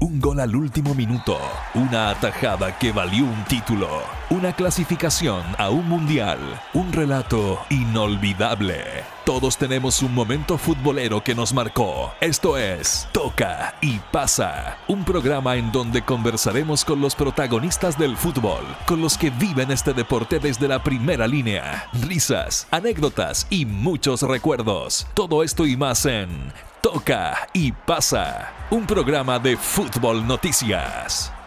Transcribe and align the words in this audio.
un 0.00 0.20
gol 0.20 0.40
al 0.40 0.54
último 0.54 0.94
minuto, 0.94 1.38
una 1.74 2.10
atajada 2.10 2.78
que 2.78 2.92
valió 2.92 3.24
un 3.24 3.44
título, 3.44 3.88
una 4.30 4.52
clasificación 4.52 5.42
a 5.58 5.70
un 5.70 5.88
mundial, 5.88 6.38
un 6.74 6.92
relato 6.92 7.58
inolvidable. 7.70 8.84
Todos 9.24 9.58
tenemos 9.58 10.02
un 10.02 10.14
momento 10.14 10.56
futbolero 10.56 11.22
que 11.22 11.34
nos 11.34 11.52
marcó. 11.52 12.12
Esto 12.20 12.56
es 12.56 13.06
Toca 13.12 13.74
y 13.82 13.98
Pasa, 14.10 14.78
un 14.88 15.04
programa 15.04 15.56
en 15.56 15.70
donde 15.70 16.02
conversaremos 16.02 16.84
con 16.84 17.00
los 17.00 17.14
protagonistas 17.14 17.98
del 17.98 18.16
fútbol, 18.16 18.64
con 18.86 19.02
los 19.02 19.18
que 19.18 19.30
viven 19.30 19.70
este 19.70 19.92
deporte 19.92 20.38
desde 20.38 20.66
la 20.66 20.82
primera 20.82 21.26
línea. 21.26 21.88
Risas, 22.06 22.66
anécdotas 22.70 23.46
y 23.50 23.66
muchos 23.66 24.22
recuerdos. 24.22 25.06
Todo 25.12 25.42
esto 25.42 25.66
y 25.66 25.76
más 25.76 26.06
en 26.06 26.28
Toca 26.98 27.46
y 27.52 27.70
Pasa, 27.70 28.52
un 28.70 28.84
programa 28.84 29.38
de 29.38 29.56
Fútbol 29.56 30.26
Noticias. 30.26 31.37